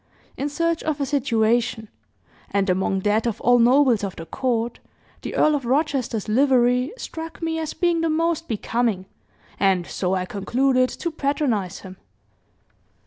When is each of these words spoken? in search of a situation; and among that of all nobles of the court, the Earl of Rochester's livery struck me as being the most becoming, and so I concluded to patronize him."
in 0.35 0.49
search 0.49 0.81
of 0.81 0.99
a 0.99 1.05
situation; 1.05 1.87
and 2.49 2.71
among 2.71 3.01
that 3.01 3.27
of 3.27 3.39
all 3.41 3.59
nobles 3.59 4.03
of 4.03 4.15
the 4.15 4.25
court, 4.25 4.79
the 5.21 5.35
Earl 5.35 5.53
of 5.53 5.63
Rochester's 5.63 6.27
livery 6.27 6.91
struck 6.97 7.39
me 7.39 7.59
as 7.59 7.75
being 7.75 8.01
the 8.01 8.09
most 8.09 8.47
becoming, 8.47 9.05
and 9.59 9.85
so 9.85 10.15
I 10.15 10.25
concluded 10.25 10.89
to 10.89 11.11
patronize 11.11 11.81
him." 11.81 11.97